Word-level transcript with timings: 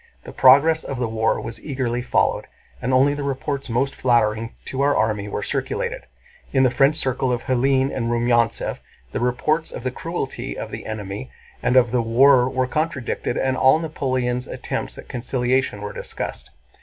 The 0.23 0.33
progress 0.33 0.83
of 0.83 0.97
the 0.97 1.07
war 1.07 1.39
was 1.39 1.61
eagerly 1.63 2.01
followed, 2.01 2.47
and 2.81 2.91
only 2.91 3.13
the 3.13 3.21
reports 3.21 3.69
most 3.69 3.93
flattering 3.93 4.53
to 4.65 4.81
our 4.81 4.95
army 4.95 5.27
were 5.27 5.43
circulated. 5.43 6.07
In 6.51 6.63
the 6.63 6.71
French 6.71 6.95
circle 6.95 7.31
of 7.31 7.43
Hélène 7.43 7.95
and 7.95 8.09
Rumyántsev 8.09 8.79
the 9.11 9.19
reports 9.19 9.69
of 9.69 9.83
the 9.83 9.91
cruelty 9.91 10.57
of 10.57 10.71
the 10.71 10.87
enemy 10.87 11.29
and 11.61 11.75
of 11.75 11.91
the 11.91 12.01
war 12.01 12.49
were 12.49 12.65
contradicted 12.65 13.37
and 13.37 13.55
all 13.55 13.77
Napoleon's 13.77 14.47
attempts 14.47 14.97
at 14.97 15.07
conciliation 15.07 15.81
were 15.81 15.93
discussed. 15.93 16.49